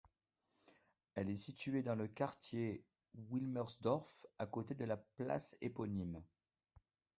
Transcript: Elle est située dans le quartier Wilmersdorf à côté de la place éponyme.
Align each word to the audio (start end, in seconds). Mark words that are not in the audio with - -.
Elle 1.13 1.29
est 1.29 1.35
située 1.35 1.83
dans 1.83 1.93
le 1.93 2.07
quartier 2.07 2.83
Wilmersdorf 3.29 4.25
à 4.39 4.47
côté 4.47 4.73
de 4.73 4.83
la 4.85 4.97
place 4.97 5.55
éponyme. 5.61 6.23